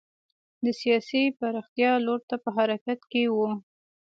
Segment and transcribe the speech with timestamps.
[0.63, 3.37] د سیاسي پراختیا لور ته په حرکت کې و.